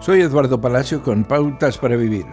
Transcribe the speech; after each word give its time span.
Soy 0.00 0.20
Eduardo 0.20 0.60
Palacio 0.60 1.02
con 1.02 1.24
Pautas 1.24 1.76
para 1.76 1.96
Vivir. 1.96 2.24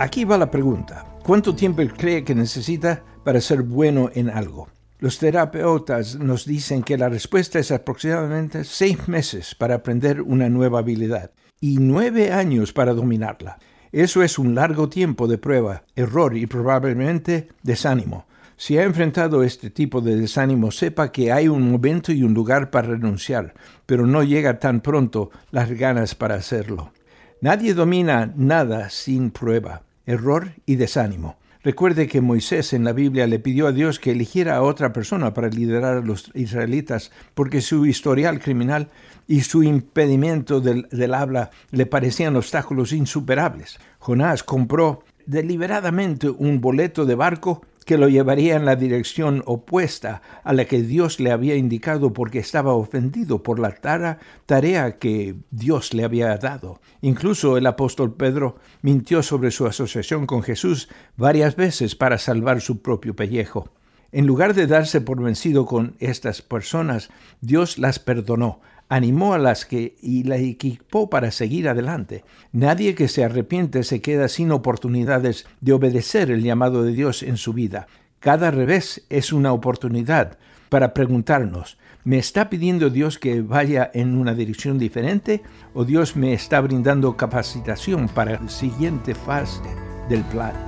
Aquí 0.00 0.24
va 0.24 0.36
la 0.36 0.50
pregunta. 0.50 1.06
¿Cuánto 1.24 1.54
tiempo 1.54 1.80
cree 1.96 2.24
que 2.24 2.34
necesita 2.34 3.04
para 3.24 3.40
ser 3.40 3.62
bueno 3.62 4.10
en 4.14 4.28
algo? 4.28 4.68
Los 4.98 5.18
terapeutas 5.20 6.16
nos 6.16 6.44
dicen 6.44 6.82
que 6.82 6.98
la 6.98 7.08
respuesta 7.08 7.60
es 7.60 7.70
aproximadamente 7.70 8.64
seis 8.64 9.06
meses 9.06 9.54
para 9.54 9.76
aprender 9.76 10.22
una 10.22 10.48
nueva 10.48 10.80
habilidad 10.80 11.30
y 11.60 11.78
nueve 11.78 12.32
años 12.32 12.72
para 12.72 12.94
dominarla. 12.94 13.60
Eso 13.92 14.24
es 14.24 14.40
un 14.40 14.56
largo 14.56 14.88
tiempo 14.88 15.28
de 15.28 15.38
prueba, 15.38 15.84
error 15.94 16.36
y 16.36 16.46
probablemente 16.46 17.48
desánimo. 17.62 18.26
Si 18.60 18.76
ha 18.76 18.82
enfrentado 18.82 19.44
este 19.44 19.70
tipo 19.70 20.00
de 20.00 20.16
desánimo, 20.16 20.72
sepa 20.72 21.12
que 21.12 21.30
hay 21.30 21.46
un 21.46 21.70
momento 21.70 22.10
y 22.10 22.24
un 22.24 22.34
lugar 22.34 22.72
para 22.72 22.88
renunciar, 22.88 23.54
pero 23.86 24.04
no 24.04 24.24
llega 24.24 24.58
tan 24.58 24.80
pronto 24.80 25.30
las 25.52 25.70
ganas 25.70 26.16
para 26.16 26.34
hacerlo. 26.34 26.92
Nadie 27.40 27.72
domina 27.72 28.32
nada 28.34 28.90
sin 28.90 29.30
prueba, 29.30 29.82
error 30.06 30.54
y 30.66 30.74
desánimo. 30.74 31.36
Recuerde 31.62 32.08
que 32.08 32.20
Moisés 32.20 32.72
en 32.72 32.82
la 32.82 32.92
Biblia 32.92 33.28
le 33.28 33.38
pidió 33.38 33.68
a 33.68 33.72
Dios 33.72 34.00
que 34.00 34.10
eligiera 34.10 34.56
a 34.56 34.62
otra 34.62 34.92
persona 34.92 35.32
para 35.34 35.48
liderar 35.48 35.98
a 35.98 36.00
los 36.00 36.32
israelitas 36.34 37.12
porque 37.34 37.60
su 37.60 37.86
historial 37.86 38.40
criminal 38.40 38.88
y 39.28 39.42
su 39.42 39.62
impedimento 39.62 40.60
del, 40.60 40.88
del 40.90 41.14
habla 41.14 41.50
le 41.70 41.86
parecían 41.86 42.34
obstáculos 42.34 42.92
insuperables. 42.92 43.78
Jonás 44.00 44.42
compró 44.42 45.04
deliberadamente 45.26 46.28
un 46.28 46.60
boleto 46.60 47.06
de 47.06 47.14
barco 47.14 47.62
que 47.88 47.96
lo 47.96 48.10
llevaría 48.10 48.54
en 48.54 48.66
la 48.66 48.76
dirección 48.76 49.42
opuesta 49.46 50.20
a 50.44 50.52
la 50.52 50.66
que 50.66 50.82
Dios 50.82 51.20
le 51.20 51.32
había 51.32 51.56
indicado 51.56 52.12
porque 52.12 52.38
estaba 52.38 52.74
ofendido 52.74 53.42
por 53.42 53.58
la 53.58 53.74
tarea 54.44 54.98
que 54.98 55.36
Dios 55.50 55.94
le 55.94 56.04
había 56.04 56.36
dado. 56.36 56.82
Incluso 57.00 57.56
el 57.56 57.66
apóstol 57.66 58.12
Pedro 58.12 58.58
mintió 58.82 59.22
sobre 59.22 59.50
su 59.50 59.66
asociación 59.66 60.26
con 60.26 60.42
Jesús 60.42 60.90
varias 61.16 61.56
veces 61.56 61.94
para 61.94 62.18
salvar 62.18 62.60
su 62.60 62.82
propio 62.82 63.16
pellejo. 63.16 63.70
En 64.10 64.26
lugar 64.26 64.54
de 64.54 64.66
darse 64.66 65.00
por 65.00 65.22
vencido 65.22 65.66
con 65.66 65.94
estas 65.98 66.40
personas, 66.40 67.10
Dios 67.42 67.76
las 67.76 67.98
perdonó, 67.98 68.60
animó 68.88 69.34
a 69.34 69.38
las 69.38 69.66
que 69.66 69.96
y 70.00 70.24
la 70.24 70.38
equipó 70.38 71.10
para 71.10 71.30
seguir 71.30 71.68
adelante. 71.68 72.24
Nadie 72.52 72.94
que 72.94 73.08
se 73.08 73.22
arrepiente 73.22 73.84
se 73.84 74.00
queda 74.00 74.28
sin 74.28 74.50
oportunidades 74.50 75.46
de 75.60 75.72
obedecer 75.74 76.30
el 76.30 76.42
llamado 76.42 76.82
de 76.82 76.92
Dios 76.92 77.22
en 77.22 77.36
su 77.36 77.52
vida. 77.52 77.86
Cada 78.20 78.50
revés 78.50 79.04
es 79.10 79.32
una 79.32 79.52
oportunidad 79.52 80.38
para 80.70 80.94
preguntarnos, 80.94 81.78
¿me 82.04 82.18
está 82.18 82.50
pidiendo 82.50 82.90
Dios 82.90 83.18
que 83.18 83.42
vaya 83.42 83.90
en 83.92 84.16
una 84.16 84.34
dirección 84.34 84.78
diferente 84.78 85.42
o 85.74 85.84
Dios 85.84 86.16
me 86.16 86.32
está 86.32 86.60
brindando 86.60 87.16
capacitación 87.16 88.08
para 88.08 88.40
la 88.40 88.48
siguiente 88.48 89.14
fase 89.14 89.62
del 90.08 90.22
plan? 90.24 90.67